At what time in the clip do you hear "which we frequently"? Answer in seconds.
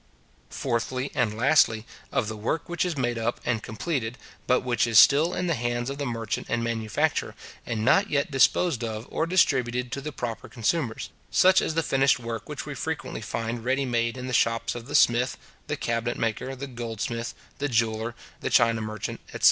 12.49-13.21